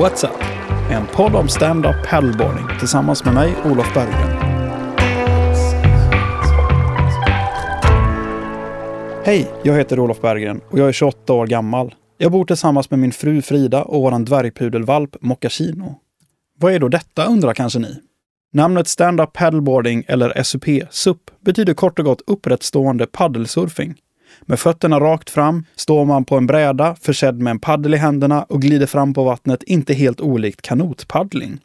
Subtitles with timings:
[0.00, 0.42] What's Up?
[0.90, 4.30] En podd om stand-up paddleboarding tillsammans med mig, Olof Berggren.
[9.24, 11.94] Hej, jag heter Olof Berggren och jag är 28 år gammal.
[12.18, 15.94] Jag bor tillsammans med min fru Frida och vår dvärgpudelvalp Moccasino.
[16.58, 18.00] Vad är då detta undrar kanske ni?
[18.52, 23.94] Namnet stand-up paddleboarding eller SUP, SUP, betyder kort och gott upprättstående paddelsurfing.
[24.46, 28.42] Med fötterna rakt fram står man på en bräda försedd med en paddel i händerna
[28.42, 31.58] och glider fram på vattnet, inte helt olikt kanotpaddling.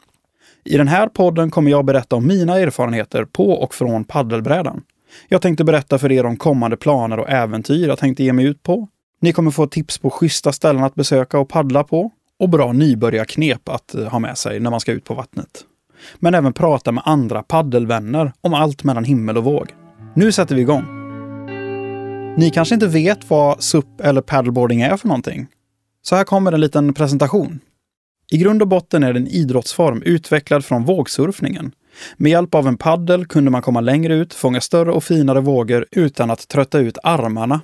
[0.64, 4.82] I den här podden kommer jag berätta om mina erfarenheter på och från paddelbrädan.
[5.28, 8.62] Jag tänkte berätta för er om kommande planer och äventyr jag tänkte ge mig ut
[8.62, 8.88] på.
[9.20, 13.68] Ni kommer få tips på schyssta ställen att besöka och paddla på och bra nybörjarknep
[13.68, 15.64] att eh, ha med sig när man ska ut på vattnet.
[16.16, 19.74] Men även prata med andra paddelvänner om allt mellan himmel och våg.
[20.14, 20.95] Nu sätter vi igång!
[22.38, 25.46] Ni kanske inte vet vad SUP eller paddleboarding är för någonting?
[26.02, 27.60] Så här kommer en liten presentation.
[28.30, 31.72] I grund och botten är det en idrottsform utvecklad från vågsurfningen.
[32.16, 35.86] Med hjälp av en paddel kunde man komma längre ut, fånga större och finare vågor
[35.90, 37.60] utan att trötta ut armarna.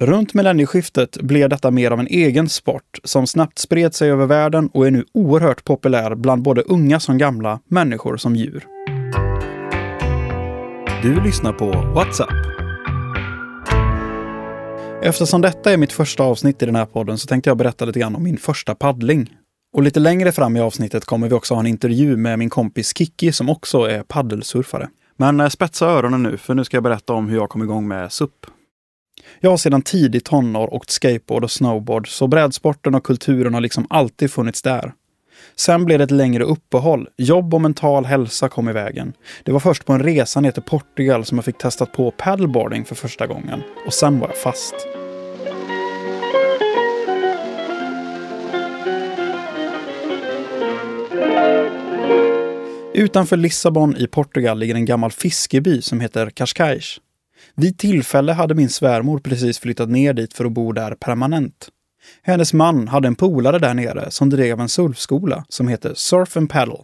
[0.00, 4.68] Runt millennieskiftet blev detta mer av en egen sport som snabbt spred sig över världen
[4.68, 8.66] och är nu oerhört populär bland både unga som gamla, människor som djur.
[11.02, 12.61] Du lyssnar på WhatsApp.
[15.04, 17.98] Eftersom detta är mitt första avsnitt i den här podden så tänkte jag berätta lite
[17.98, 19.36] grann om min första paddling.
[19.72, 22.96] Och lite längre fram i avsnittet kommer vi också ha en intervju med min kompis
[22.96, 24.88] Kiki som också är paddelsurfare.
[25.16, 27.88] Men eh, spetsa öronen nu, för nu ska jag berätta om hur jag kom igång
[27.88, 28.46] med SUP.
[29.40, 33.86] Jag har sedan tidigt tonår åkt skateboard och snowboard, så brädsporten och kulturen har liksom
[33.90, 34.92] alltid funnits där.
[35.56, 37.08] Sen blev det ett längre uppehåll.
[37.16, 39.12] Jobb och mental hälsa kom i vägen.
[39.44, 42.84] Det var först på en resa ner till Portugal som jag fick testat på paddleboarding
[42.84, 43.62] för första gången.
[43.86, 44.74] Och sen var jag fast.
[52.94, 56.96] Utanför Lissabon i Portugal ligger en gammal fiskeby som heter Cascais.
[57.54, 61.68] Vid tillfälle hade min svärmor precis flyttat ner dit för att bo där permanent.
[62.22, 66.50] Hennes man hade en polare där nere som drev en surfskola som heter Surf and
[66.50, 66.78] Paddle.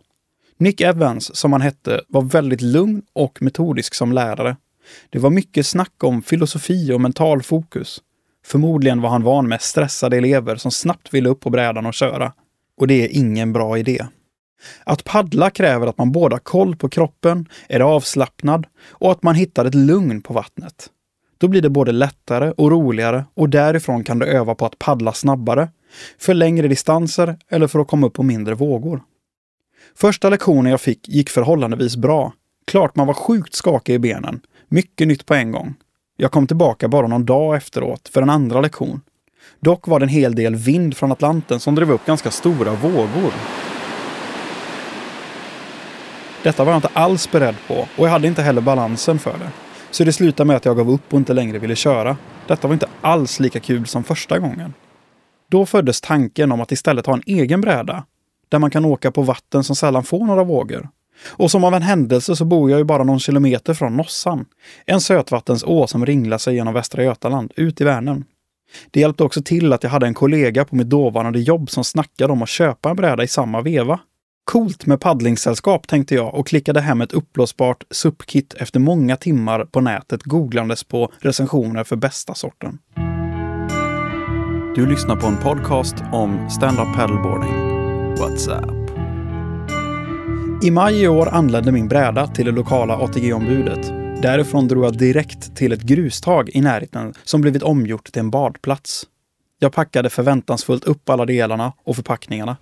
[0.58, 4.56] Nick Evans, som han hette, var väldigt lugn och metodisk som lärare.
[5.10, 8.00] Det var mycket snack om filosofi och mental fokus.
[8.46, 12.32] Förmodligen var han van med stressade elever som snabbt ville upp på brädan och köra.
[12.76, 14.06] Och det är ingen bra idé.
[14.84, 19.34] Att paddla kräver att man både har koll på kroppen, är avslappnad och att man
[19.34, 20.90] hittar ett lugn på vattnet.
[21.38, 25.12] Då blir det både lättare och roligare och därifrån kan du öva på att paddla
[25.12, 25.68] snabbare,
[26.18, 29.02] för längre distanser eller för att komma upp på mindre vågor.
[29.94, 32.32] Första lektionen jag fick gick förhållandevis bra.
[32.66, 34.40] Klart man var sjukt skakig i benen.
[34.68, 35.74] Mycket nytt på en gång.
[36.16, 39.00] Jag kom tillbaka bara någon dag efteråt för en andra lektion.
[39.60, 43.32] Dock var det en hel del vind från Atlanten som drev upp ganska stora vågor.
[46.42, 49.67] Detta var jag inte alls beredd på och jag hade inte heller balansen för det.
[49.90, 52.16] Så det slutade med att jag gav upp och inte längre ville köra.
[52.46, 54.74] Detta var inte alls lika kul som första gången.
[55.50, 58.04] Då föddes tanken om att istället ha en egen bräda,
[58.48, 60.88] där man kan åka på vatten som sällan får några vågor.
[61.26, 64.44] Och som av en händelse så bor jag ju bara någon kilometer från Nossan,
[64.86, 68.24] en sötvattenså som ringlar sig genom Västra Götaland, ut i Vänern.
[68.90, 72.32] Det hjälpte också till att jag hade en kollega på mitt dåvarande jobb som snackade
[72.32, 74.00] om att köpa en bräda i samma veva.
[74.50, 79.80] Coolt med paddlingssällskap tänkte jag och klickade hem ett uppblåsbart SUP-kit efter många timmar på
[79.80, 82.78] nätet googlandes på recensioner för bästa sorten.
[84.74, 87.54] Du lyssnar på en podcast om stand-up paddleboarding.
[88.16, 88.90] What's up?
[90.64, 93.86] I maj i år anlände min bräda till det lokala ATG-ombudet.
[94.22, 99.06] Därifrån drog jag direkt till ett grustag i närheten som blivit omgjort till en badplats.
[99.58, 102.56] Jag packade förväntansfullt upp alla delarna och förpackningarna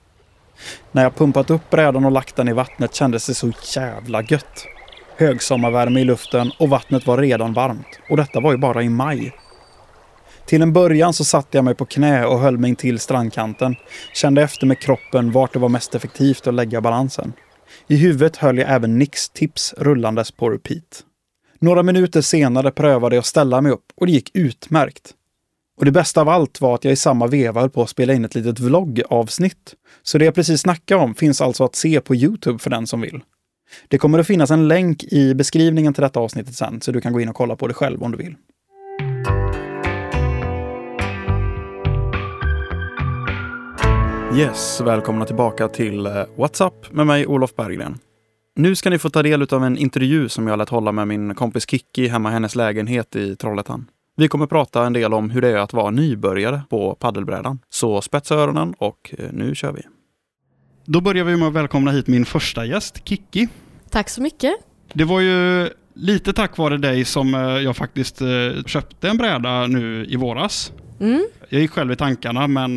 [0.92, 4.66] när jag pumpat upp brädan och lagt den i vattnet kändes det så jävla gött.
[5.16, 8.00] Högsommarvärme i luften och vattnet var redan varmt.
[8.10, 9.32] Och detta var ju bara i maj.
[10.46, 13.76] Till en början så satte jag mig på knä och höll mig till strandkanten.
[14.14, 17.32] Kände efter med kroppen vart det var mest effektivt att lägga balansen.
[17.86, 21.02] I huvudet höll jag även Nicks tips rullandes på repeat.
[21.58, 25.14] Några minuter senare prövade jag att ställa mig upp och det gick utmärkt.
[25.78, 28.12] Och det bästa av allt var att jag i samma veva höll på att spela
[28.12, 29.74] in ett litet vloggavsnitt.
[30.02, 33.00] Så det jag precis snackade om finns alltså att se på Youtube för den som
[33.00, 33.20] vill.
[33.88, 37.12] Det kommer att finnas en länk i beskrivningen till detta avsnittet sen, så du kan
[37.12, 38.34] gå in och kolla på det själv om du vill.
[44.36, 47.98] Yes, välkomna tillbaka till eh, What's WhatsApp med mig Olof Berggren.
[48.56, 51.34] Nu ska ni få ta del av en intervju som jag lät hålla med min
[51.34, 53.86] kompis Kiki hemma i hennes lägenhet i Trollhättan.
[54.18, 57.58] Vi kommer prata en del om hur det är att vara nybörjare på paddelbrädan.
[57.68, 59.82] Så spetsa öronen och eh, nu kör vi!
[60.84, 63.48] Då börjar vi med att välkomna hit min första gäst, Kikki.
[63.90, 64.54] Tack så mycket.
[64.92, 68.28] Det var ju lite tack vare dig som eh, jag faktiskt eh,
[68.66, 70.72] köpte en bräda nu i våras.
[71.00, 71.26] Mm.
[71.48, 72.74] Jag gick själv i tankarna men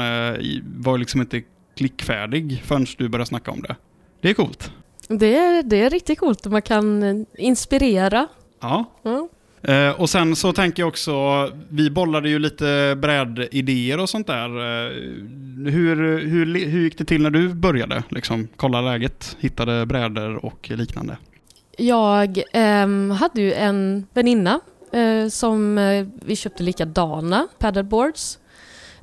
[0.84, 1.44] var liksom inte
[1.78, 3.76] klickfärdig förrän du började snacka om det.
[4.22, 4.72] Det är coolt.
[5.08, 6.46] Det, är, det är riktigt coolt.
[6.46, 8.28] Man kan inspirera.
[8.62, 8.86] Ja.
[9.04, 9.30] Ja.
[9.62, 11.14] Eh, och sen så tänker jag också,
[11.70, 14.50] vi bollade ju lite brädidéer och sånt där.
[14.50, 14.92] Eh,
[15.72, 18.04] hur, hur, hur gick det till när du började?
[18.10, 21.18] Liksom, kolla läget, hittade brädor och liknande.
[21.78, 24.60] Jag eh, hade ju en väninna
[24.92, 28.39] eh, som eh, vi köpte likadana paddleboards.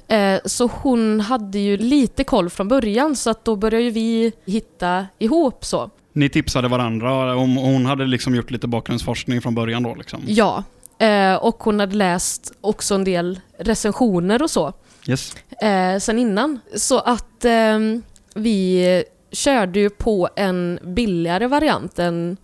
[0.08, 4.32] Eh, så hon hade ju lite koll från början så att då började ju vi
[4.44, 5.90] hitta ihop så.
[6.12, 10.22] Ni tipsade varandra, om hon hade liksom gjort lite bakgrundsforskning från början då liksom?
[10.26, 10.64] Ja,
[10.98, 14.72] eh, och hon hade läst också en del recensioner och så
[15.08, 15.36] Yes.
[15.62, 16.60] eh, sen innan.
[16.76, 18.02] Så att ehm,
[18.34, 22.36] vi körde ju på en billigare variant, en,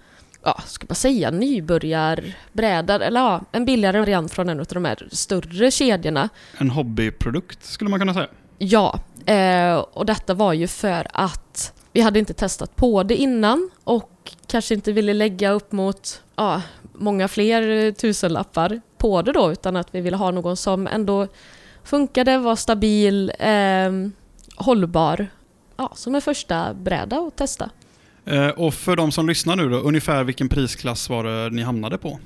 [0.43, 5.09] ja, ska man säga nybörjarbräda, eller ja, en billigare variant från en av de här
[5.12, 6.29] större kedjorna.
[6.59, 8.29] En hobbyprodukt skulle man kunna säga.
[8.59, 13.71] Ja, eh, och detta var ju för att vi hade inte testat på det innan
[13.85, 16.62] och kanske inte ville lägga upp mot ja,
[16.93, 21.29] många fler tusenlappar på det då, utan att vi ville ha någon som ändå
[21.85, 23.91] funkade, var stabil, eh,
[24.56, 25.27] hållbar,
[25.77, 27.71] ja, som en första bräda att testa.
[28.27, 31.99] Eh, och för de som lyssnar nu då, ungefär vilken prisklass var det ni hamnade
[31.99, 32.19] på?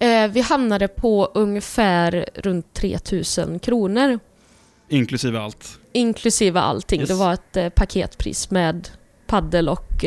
[0.00, 4.18] Eh, vi hamnade på ungefär runt 3000 kronor,
[4.88, 5.78] Inklusive allt.
[5.92, 7.00] inklusive allting.
[7.00, 7.08] Yes.
[7.08, 8.88] Det var ett eh, paketpris med
[9.26, 10.04] paddel och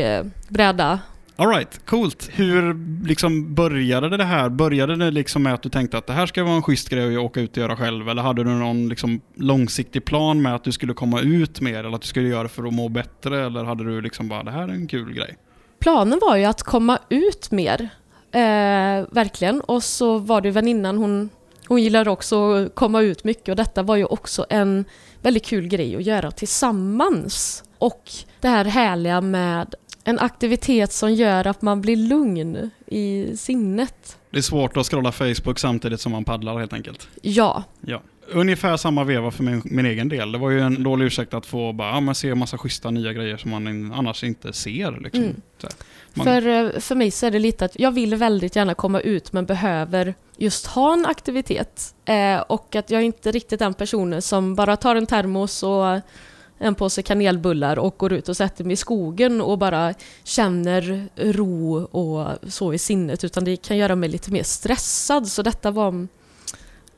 [0.47, 0.99] bräda
[1.35, 2.29] Alright, coolt.
[2.33, 2.75] Hur
[3.07, 4.49] liksom började det här?
[4.49, 7.15] Började det liksom med att du tänkte att det här ska vara en schysst grej
[7.15, 8.09] att åka ut och göra själv?
[8.09, 11.79] Eller hade du någon liksom långsiktig plan med att du skulle komma ut mer?
[11.79, 13.45] Eller att du skulle göra det för att må bättre?
[13.45, 15.37] Eller hade du liksom bara, det här är en kul grej?
[15.79, 17.89] Planen var ju att komma ut mer,
[18.31, 19.61] eh, verkligen.
[19.61, 21.29] Och så var det väninnan, hon,
[21.67, 24.85] hon gillar också att komma ut mycket och detta var ju också en
[25.21, 27.63] väldigt kul grej att göra tillsammans.
[27.77, 28.03] Och
[28.41, 34.17] det här härliga med en aktivitet som gör att man blir lugn i sinnet.
[34.29, 37.07] Det är svårt att scrolla Facebook samtidigt som man paddlar helt enkelt.
[37.21, 38.01] Ja, Ja.
[38.33, 40.31] Ungefär samma veva för min, min egen del.
[40.31, 42.91] Det var ju en dålig ursäkt att få bara, ja, man se en massa schyssta
[42.91, 44.99] nya grejer som man annars inte ser.
[45.03, 45.23] Liksom.
[45.23, 45.41] Mm.
[46.13, 48.99] Man, för, eh, för mig så är det lite att jag vill väldigt gärna komma
[48.99, 51.95] ut men behöver just ha en aktivitet.
[52.05, 55.99] Eh, och att jag är inte riktigt den personen som bara tar en termos och
[56.61, 59.93] en påse kanelbullar och går ut och sätter mig i skogen och bara
[60.23, 65.41] känner ro och så i sinnet utan det kan göra mig lite mer stressad så
[65.41, 66.07] detta var,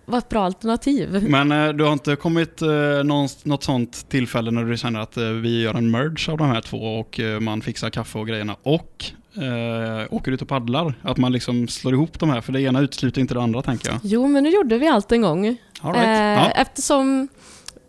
[0.06, 1.30] var ett bra alternativ.
[1.30, 3.04] Men eh, du har inte kommit eh,
[3.44, 6.62] något sånt tillfälle när du känner att eh, vi gör en merge av de här
[6.62, 9.06] två och man fixar kaffe och grejerna och
[9.36, 10.94] eh, åker ut och paddlar?
[11.02, 13.90] Att man liksom slår ihop de här, för det ena utesluter inte det andra tänker
[13.90, 14.00] jag.
[14.04, 15.58] Jo men nu gjorde vi allt en gång.
[15.82, 16.08] All right.
[16.08, 16.52] Eh, ja.
[16.52, 17.28] Eftersom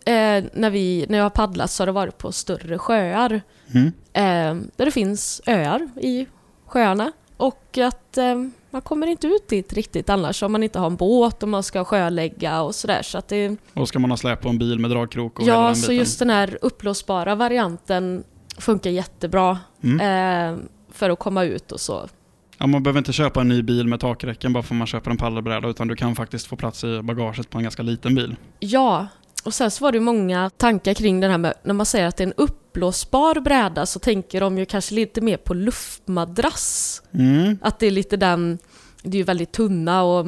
[0.04, 3.40] eh, när, vi, när jag har paddlat så har det varit på större sjöar.
[3.74, 3.86] mm.
[4.12, 6.26] Eh, där det finns öar i
[6.66, 7.12] sjöarna.
[7.36, 8.34] Och att eh,
[8.70, 11.62] man kommer inte ut dit riktigt annars om man inte har en båt och man
[11.62, 13.02] ska sjölägga och sådär.
[13.02, 15.74] Så att det, Och ska man ha släp på en bil med dragkrok och ja,
[15.74, 15.96] så biten.
[15.96, 18.24] just den här upplåsbara varianten
[18.58, 20.00] funkar jättebra Mm.
[20.00, 22.08] eh, för att komma ut och så.
[22.58, 25.10] Ja, man behöver inte köpa en ny bil med takräcken bara för att man köper
[25.10, 28.36] en paddelbräda utan du kan faktiskt få plats i bagaget på en ganska liten bil.
[28.60, 29.06] Ja,
[29.44, 32.16] och sen så var det många tankar kring den här med, när man säger att
[32.16, 37.02] det är en uppblåsbar bräda så tänker de ju kanske lite mer på luftmadrass.
[37.14, 37.58] Mm.
[37.62, 38.58] Att det är lite den,
[39.02, 40.26] det är ju väldigt tunna och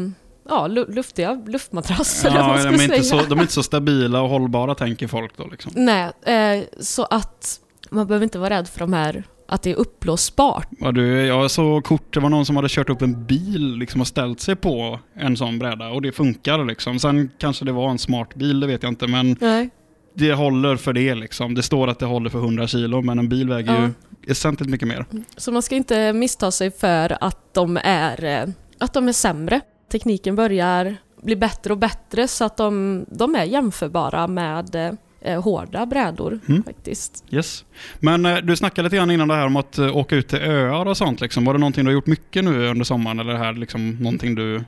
[0.48, 4.28] ja, lu- luftiga luftmadrasser Ja, de, är inte så, de är inte så stabila och
[4.28, 5.72] hållbara tänker folk då liksom.
[5.74, 9.74] Nej, eh, så att man behöver inte vara rädd för de här, att det är
[9.74, 10.68] uppblåsbart.
[10.80, 14.00] Ja, du, jag såg kort, det var någon som hade kört upp en bil liksom
[14.00, 16.98] och ställt sig på en sån bräda och det funkar liksom.
[16.98, 19.70] Sen kanske det var en smart bil, det vet jag inte, men Nej.
[20.14, 21.54] det håller för det liksom.
[21.54, 23.80] Det står att det håller för 100 kilo, men en bil väger Ja.
[23.82, 23.90] ju
[24.28, 25.04] väsentligt mycket mer.
[25.36, 28.48] Så man ska inte missta sig för att de är, eh,
[28.78, 29.60] att de är sämre.
[29.92, 35.86] Tekniken börjar bli bättre och bättre så att de, de är jämförbara med eh, hårda
[35.86, 36.62] brädor Mm.
[36.62, 37.24] faktiskt.
[37.30, 37.64] Yes.
[38.00, 40.38] Men eh, du snackade lite grann innan det här om att eh, åka ut till
[40.38, 41.20] öar och sånt.
[41.20, 41.44] Liksom.
[41.44, 44.34] Var det någonting du har gjort mycket nu under sommaren eller det här liksom någonting
[44.34, 44.64] du,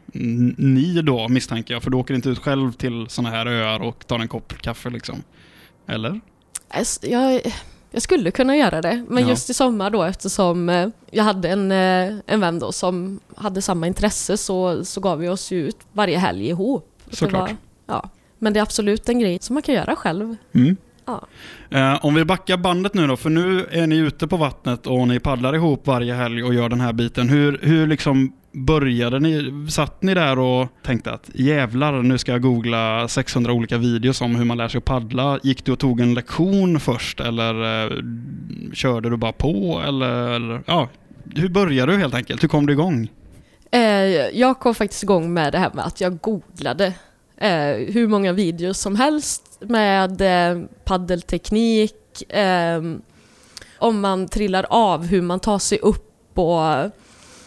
[0.56, 1.82] ni då misstänker jag?
[1.82, 4.90] För du åker inte ut själv till såna här öar och tar en kopp kaffe
[4.90, 5.22] liksom?
[5.86, 6.20] Eller?
[6.68, 7.40] Alltså, Jag,
[7.90, 9.28] jag skulle kunna göra det, men Ja.
[9.30, 13.62] just i sommar då eftersom eh, jag hade en, eh, en vän då som hade
[13.62, 16.92] samma intresse så, så gav vi oss ju ut varje helg ihop.
[17.10, 17.40] Såklart.
[17.50, 18.10] var- ja.
[18.38, 20.37] Men det är absolut en grej som man kan göra själv.
[20.54, 20.76] Mm.
[21.09, 21.26] Ja.
[21.71, 25.09] Eh, om vi backar bandet nu då, för nu är ni ute på vattnet och
[25.09, 27.28] ni paddlar ihop varje helg och gör den här biten.
[27.28, 29.52] Hur, hur liksom började ni?
[29.71, 34.37] Satt ni där och tänkte att jävlar, nu ska jag googla 600 olika videos om
[34.37, 35.38] hur man lär sig att paddla.
[35.42, 37.92] Gick du och tog en lektion först eller eh,
[38.73, 39.83] körde du bara på?
[39.87, 40.88] Eller, ja,
[41.35, 42.42] hur började du helt enkelt?
[42.42, 43.09] Hur kom du igång?
[43.71, 43.80] Eh,
[44.38, 46.92] jag kom faktiskt igång med det här med att jag googlade
[47.40, 52.83] eh, hur många videos som helst med eh, paddelteknik, eh,
[53.78, 56.90] om man trillar av, hur man tar sig upp och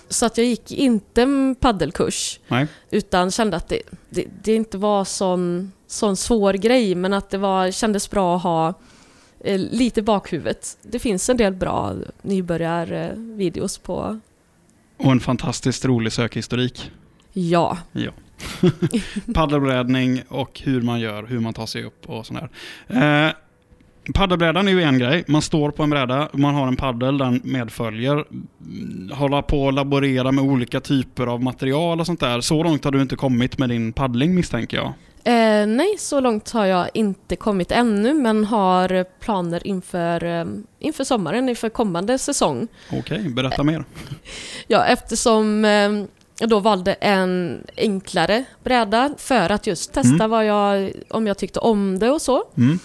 [0.10, 2.68] så att jag gick inte en paddelkurs Nej.
[2.90, 7.38] utan kände att det, det, det inte var sån, sån svår grej men att det
[7.38, 8.74] var, kändes bra att ha
[9.40, 10.78] eh, lite i bakhuvudet.
[10.82, 14.20] Det finns en del bra nybörjarvideos på
[14.98, 16.92] Och en fantastiskt rolig sökhistorik.
[17.34, 17.78] Ja,
[19.34, 22.40] Paddelbrädning och hur man gör, hur man tar sig upp och sånt
[22.88, 23.26] där.
[23.28, 23.34] Eh,
[24.14, 25.24] paddelbrädan är ju en grej.
[25.28, 28.14] Man står på en bräda, man har en paddel, den medföljer.
[28.14, 32.42] Mm, Hålla på och laborera med olika typer av material och sånt där.
[32.42, 34.94] Så långt har du inte kommit med din paddling misstänker jag.
[35.24, 40.46] Eh, nej, så långt har jag inte kommit ännu men har planer inför, eh,
[40.80, 42.68] inför sommaren, inför kommande säsong.
[42.92, 43.84] Okej, berätta mer.
[44.68, 45.90] Ja, eftersom eh,
[46.50, 50.46] då valde en enklare bräda för att just testa Mm.
[50.46, 52.44] jag, om jag tyckte om det och så.
[52.58, 52.80] Mm.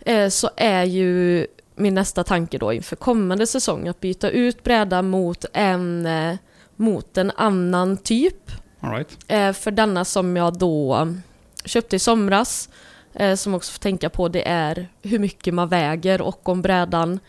[0.00, 5.02] Eh, så är ju min nästa tanke då inför kommande säsong att byta ut bräda
[5.02, 6.36] mot en, eh,
[6.76, 8.50] mot en annan typ.
[8.80, 9.18] Right.
[9.28, 11.08] Eh, för denna som jag då
[11.64, 12.68] köpte i somras,
[13.36, 17.20] som också får tänka på det är hur mycket man väger och om brädan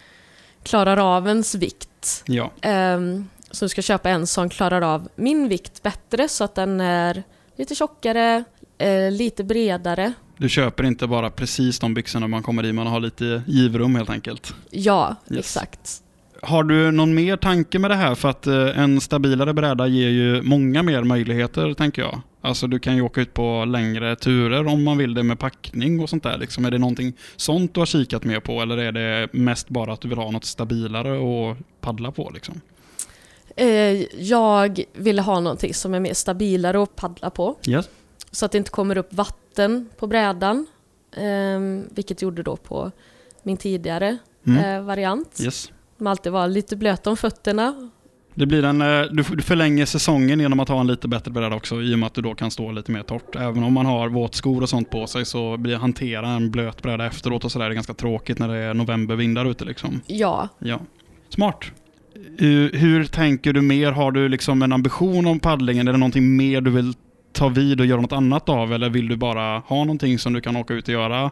[0.64, 2.24] klarar av ens vikt.
[2.26, 6.56] Ja, Ehm, så du ska köpa en som klarar av min vikt bättre så att
[6.56, 7.24] den är
[7.58, 8.44] lite tjockare,
[8.78, 10.14] eh, lite bredare.
[10.38, 14.10] du köper inte bara precis de byxorna man kommer i, man har lite givrum helt
[14.10, 14.54] enkelt.
[14.72, 15.40] Ja, Yes.
[15.40, 16.02] exakt.
[16.42, 18.16] Har du någon mer tanke med det här?
[18.16, 22.22] För att eh, en stabilare bräda ger ju många mer möjligheter, tänker jag.
[22.42, 26.00] Alltså du kan ju åka ut på längre turer om man vill det med packning
[26.00, 26.38] och sånt där.
[26.38, 26.66] Liksom.
[26.66, 30.02] Är det någonting sånt du har kikat mer på eller är det mest bara att
[30.02, 31.12] du vill ha något stabilare
[31.52, 32.32] att paddla på?
[32.34, 32.62] Liksom?
[33.60, 37.56] Eh, jag ville ha någonting som är mer stabilare att paddla på.
[37.68, 37.90] Yes.
[38.32, 40.66] Så att det inte kommer upp vatten på brädan.
[41.18, 42.92] ehm, vilket gjorde då på
[43.44, 44.66] min tidigare Mm.
[44.66, 45.40] eh, variant.
[45.44, 45.72] Yes.
[45.98, 47.90] De alltid var lite blöta om fötterna.
[48.36, 51.82] Det blir en, eh, du förlänger säsongen genom att ha en lite bättre bräda också
[51.82, 53.36] i och med att du då kan stå lite mer torrt.
[53.36, 57.06] Även om man har våtskor och sånt på sig så blir hantera en blöt bräda
[57.06, 60.02] efteråt och sådär är ganska tråkigt när det är novembervindar ute liksom.
[60.08, 60.80] Ja, Ja,
[61.30, 61.66] smart.
[62.38, 63.92] Hur, hur tänker du mer?
[63.92, 65.88] Har du liksom en ambition om paddlingen?
[65.88, 66.94] Är det någonting mer du vill
[67.34, 68.74] ta vid och göra något annat av?
[68.74, 71.32] Eller vill du bara ha någonting som du kan åka ut och göra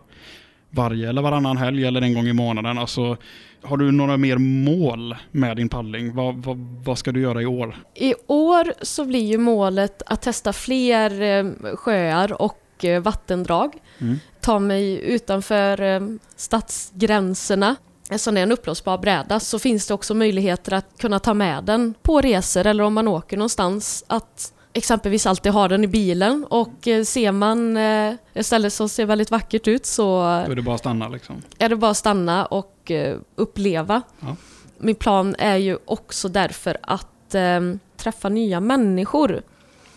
[0.70, 2.77] varje eller varannan helg eller en gång i månaden?
[2.77, 3.17] Alltså,
[3.63, 6.15] har du några mer mål med din paddling?
[6.15, 7.75] Vad, vad, vad ska du göra i år?
[7.96, 13.74] i år så blir ju målet att testa fler eh, sjöar och eh, vattendrag.
[13.98, 14.20] Mm.
[14.41, 16.01] Ta mig utanför eh,
[16.36, 17.75] stadsgränserna.
[18.10, 21.64] Eftersom det är en uppblåsbar bräda så finns det också möjligheter att kunna ta med
[21.64, 24.04] den på resor eller om man åker någonstans.
[24.08, 28.90] Att exempelvis alltid ha den i bilen och eh, ser man eh, ett ställe som
[28.90, 30.04] ser väldigt vackert ut så
[30.46, 31.42] Då är det bara att stanna liksom.
[31.58, 34.02] är det bara att stanna och eh, uppleva.
[34.20, 34.36] Ja.
[34.78, 37.62] Min plan är ju också därför att eh,
[37.98, 39.42] träffa nya människor.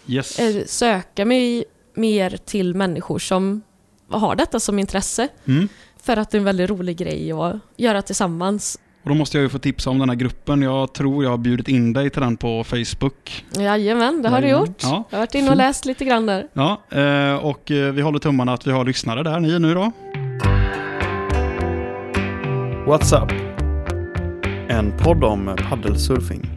[0.07, 0.39] Yes.
[0.39, 1.65] Eh, söka mig
[1.95, 3.63] mer till människor som
[4.09, 5.29] har detta som intresse.
[5.45, 5.69] Mm.
[6.03, 8.79] För att det är en väldigt rolig grej att göra tillsammans.
[9.03, 10.63] Och då måste jag ju få tipsa om den här gruppen.
[10.63, 13.45] Jag tror jag har bjudit in dig till den på Facebook.
[13.59, 14.67] Jajamän, det har du Jajamän.
[14.67, 14.83] gjort.
[14.83, 15.05] Ja.
[15.11, 16.47] Jag har varit inne och läst lite grann där.
[16.53, 19.93] Ja, eh, och eh, vi håller tummarna att vi har lyssnare där, ni nu då.
[22.87, 23.33] What's up?
[24.71, 26.51] En podd om paddelsurfing.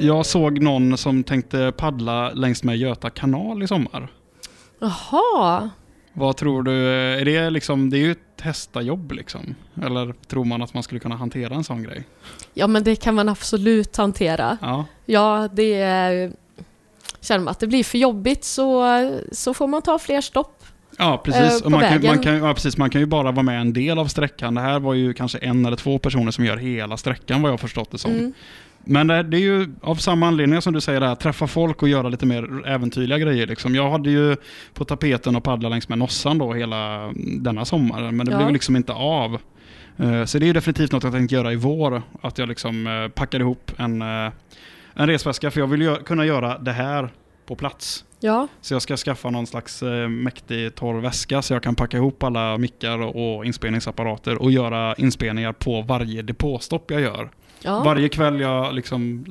[0.00, 4.08] Jag såg någon som tänkte paddla längs med Göta kanal i sommar.
[4.78, 5.70] Jaha,
[6.12, 6.88] Vad tror du?
[7.20, 9.54] Är det liksom, det är ju ett testajobb liksom.
[9.82, 12.06] Eller tror man att man skulle kunna hantera en sån grej?
[12.54, 14.58] ja men det kan man absolut hantera.
[14.60, 16.32] Ja, Ja, det är...
[17.20, 18.84] Känner man att det blir för jobbigt så,
[19.32, 20.64] så får man ta fler stopp.
[20.98, 21.62] ja precis.
[21.62, 22.76] Eh, man, kan, man, kan, ja, precis.
[22.76, 24.54] man kan ju bara vara med en del av sträckan.
[24.54, 27.60] Det här var ju kanske en eller två personer som gör hela sträckan vad jag
[27.60, 28.10] förstått det som.
[28.10, 28.32] Mm.
[28.88, 31.88] Men det, det är ju av samma anledning som du säger där, träffa folk och
[31.88, 33.46] göra lite mer äventyrliga grejer.
[33.46, 33.74] Liksom.
[33.74, 34.36] Jag hade ju
[34.74, 38.38] på tapeten att paddla längs med Nossan då hela denna sommaren, men det Ja.
[38.38, 39.38] blev liksom inte av.
[39.96, 42.86] Eh, Så det är ju definitivt något jag tänkt göra i vår, att jag liksom
[42.86, 44.32] eh, packar ihop en, eh,
[44.94, 47.08] en resväska, för jag vill gö- kunna göra det här
[47.46, 48.04] på plats.
[48.20, 51.96] Ja, Så jag ska skaffa någon slags eh, mäktig torr väska så jag kan packa
[51.96, 57.30] ihop alla mickar och inspelningsapparater och göra inspelningar på varje depåstopp jag gör.
[57.62, 57.82] Ja.
[57.82, 59.24] Varje kväll jag liksom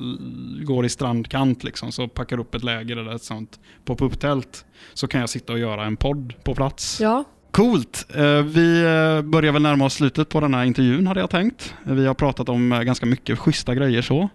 [0.66, 5.20] går i strandkant liksom, så packar upp ett läger eller ett sånt pop-up-tält så kan
[5.20, 7.00] jag sitta och göra en podd på plats.
[7.00, 7.24] ja.
[7.50, 8.06] Coolt!
[8.14, 11.74] Eh, Vi eh, börjar väl närma oss slutet på den här intervjun hade jag tänkt.
[11.84, 14.28] Vi har pratat om eh, ganska mycket schyssta grejer så.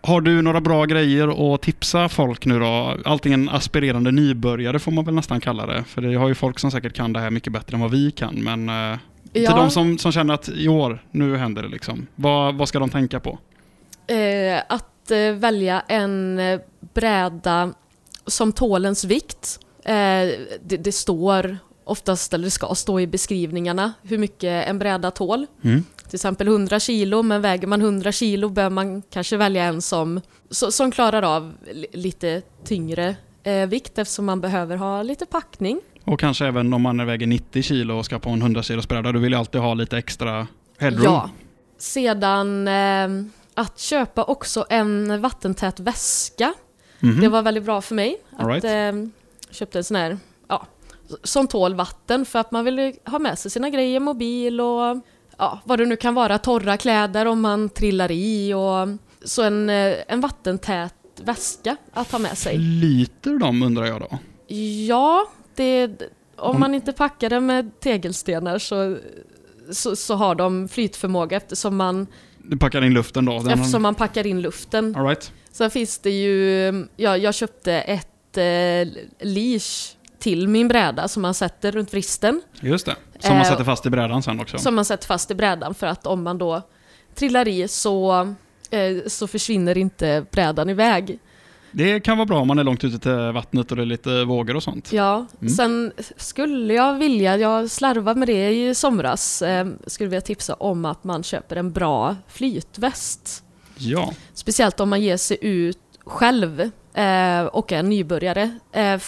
[0.00, 2.96] Har du några bra grejer att tipsa folk nu då?
[3.04, 5.84] Antingen aspirerande nybörjare får man väl nästan kalla det.
[5.84, 8.10] För det har ju folk som säkert kan det här mycket bättre än vad vi
[8.10, 8.34] kan.
[8.34, 8.70] Men
[9.34, 9.56] eh, till ja.
[9.56, 12.06] de som, som känner att i år, nu händer det liksom.
[12.14, 13.38] Vad, vad ska de tänka på?
[14.06, 16.60] Eh, att eh, välja en eh,
[16.94, 17.72] bräda
[18.26, 19.58] som tål ens vikt.
[19.84, 19.92] Eh,
[20.62, 25.46] det, det står oftast, eller det ska stå i beskrivningarna, hur mycket en bräda tål.
[25.64, 25.84] Mm.
[26.08, 30.20] Till exempel 100 kilo, men väger man 100 kilo bör man kanske välja en som,
[30.50, 35.80] så, som klarar av li- lite tyngre eh, vikt eftersom man behöver ha lite packning.
[36.04, 39.12] Och kanske även om man väger 90 kilo och ska på en 100 kilos bräda,
[39.12, 40.46] du vill ju alltid ha lite extra
[40.78, 41.04] headroom.
[41.04, 41.30] Ja.
[41.78, 43.08] Sedan eh,
[43.54, 46.54] att köpa också en vattentät väska.
[47.00, 47.20] Mhm.
[47.20, 48.16] Det var väldigt bra för mig.
[48.38, 48.94] All Att right.
[48.94, 49.08] eh,
[49.50, 50.18] köpte en sån här,
[50.48, 50.66] ja,
[51.22, 55.00] som tål vatten för att man vill ha med sig sina grejer, mobil och
[55.38, 58.88] ja, vad det nu kan vara, torra kläder om man trillar i och
[59.28, 60.94] så en, eh, en vattentät
[61.24, 62.56] väska att ha med sig.
[62.56, 64.18] Flyter de undrar jag då?
[64.86, 66.02] Ja, det,
[66.36, 68.98] om man inte packar det med tegelstenar så,
[69.70, 72.06] så, så har de flytförmåga eftersom man,
[72.38, 73.36] Du packar in luften då?
[73.36, 74.96] Eftersom man packar in luften.
[74.96, 75.32] All right.
[75.52, 78.88] Sen finns det ju, ja, jag köpte ett eh,
[79.26, 82.42] leash till min bräda som man sätter runt vristen.
[82.60, 82.96] Just det.
[83.18, 84.58] Som man Eh, sätter fast i brädan sen också.
[84.58, 86.62] Som man sätter fast i brädan för att om man då
[87.14, 88.12] trillar i så,
[88.70, 91.18] eh, så försvinner inte brädan iväg.
[91.76, 94.24] Det kan vara bra om man är långt ute till vattnet och det är lite
[94.24, 94.92] vågor och sånt.
[94.92, 95.54] Ja, Mm.
[95.54, 100.84] sen skulle jag vilja, jag slarvade med det i somras, eh, skulle vilja tipsa om
[100.84, 103.44] att man köper en bra flytväst.
[103.78, 104.12] Ja.
[104.34, 106.60] Speciellt om man ger sig ut själv
[106.94, 108.58] eh, och är nybörjare.
[108.72, 109.00] Eh,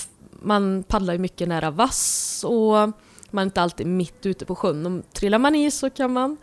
[0.43, 2.73] man paddlar ju mycket nära vass och
[3.31, 4.87] man är inte alltid mitt ute på sjön.
[4.87, 6.37] Om trillar man i så kan man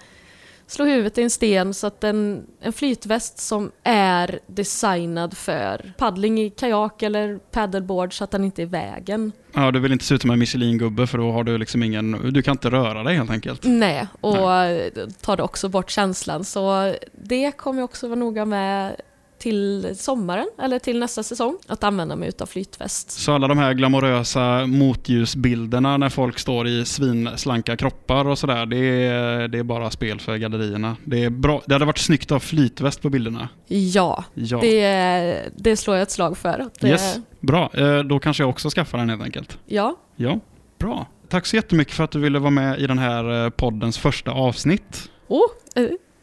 [0.73, 6.41] slå huvudet i en sten så att en, en flytväst som är designad för paddling
[6.41, 9.31] i kajak eller paddleboard så att den inte är i vägen.
[9.53, 12.33] ja, du vill inte se ut som en Michelin-gubbe för då har du liksom ingen...
[12.33, 13.61] Du kan inte röra dig helt enkelt.
[13.63, 16.43] Nej, och eh, tar det också bort känslan.
[16.43, 18.95] Så det kommer jag också vara noga med
[19.39, 23.11] till sommaren, eller till nästa säsong, att använda mig utav flytväst.
[23.11, 28.77] Så alla de här glamorösa motljusbilderna när folk står i svinslanka kroppar och sådär, det
[28.77, 30.95] är, det är bara spel för gallerierna.
[31.05, 31.61] Det, är bra.
[31.65, 33.49] det hade varit snyggt att ha flytväst på bilderna.
[33.67, 34.59] Ja, Ja.
[34.61, 36.69] det, det slår jag ett slag för.
[36.79, 37.69] Det, Yes, bra.
[37.73, 39.57] Eh, Då kanske jag också skaffar den helt enkelt.
[39.65, 40.39] Ja, Ja,
[40.79, 41.07] bra.
[41.29, 44.31] Tack så jättemycket för att du ville vara med i den här eh, poddens första
[44.31, 45.09] avsnitt.
[45.27, 45.41] oh,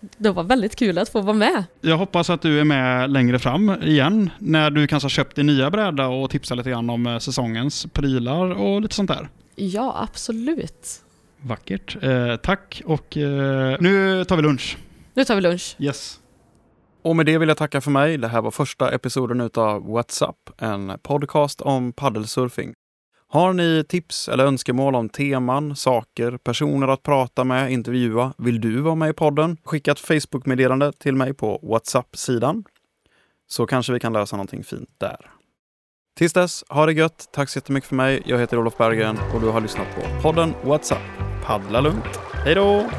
[0.00, 1.64] det var väldigt kul att få vara med.
[1.80, 5.46] Jag hoppas att du är med längre fram igen när du kanske har köpt din
[5.46, 9.28] nya bräda och tipsar lite grann om eh, säsongens prylar och lite sånt där.
[9.54, 11.02] Ja, absolut.
[11.40, 11.96] Vackert.
[12.02, 14.78] Eh, tack och eh, nu tar vi lunch.
[15.14, 15.76] Nu tar vi lunch.
[15.78, 16.20] Yes.
[17.02, 18.18] Och med det vill jag tacka för mig.
[18.18, 22.74] Det här var första episoden utav WhatsApp, en podcast om paddelsurfing.
[23.33, 28.33] Har ni tips eller önskemål om teman, saker, personer att prata med, intervjua?
[28.38, 29.57] Vill du vara med i podden?
[29.64, 32.64] Skicka ett Facebook-meddelande till mig på WhatsApp-sidan.
[33.51, 35.16] Så kanske vi kan lösa någonting fint där.
[36.19, 37.29] Tills dess, ha det gött.
[37.33, 38.23] Tack så jättemycket för mig.
[38.27, 41.03] Jag heter Olof Berggren och du har lyssnat på podden WhatsApp.
[41.45, 42.21] Paddla lugnt.
[42.45, 42.90] Hej då!